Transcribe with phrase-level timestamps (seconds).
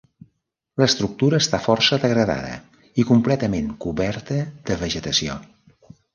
[0.83, 2.57] L'estructura està força degradada
[3.03, 4.41] i completament coberta
[4.73, 5.39] de vegetació.